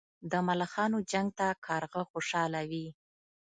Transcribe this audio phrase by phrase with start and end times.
[0.31, 2.87] د ملخانو جنګ ته کارغه خوشاله وي.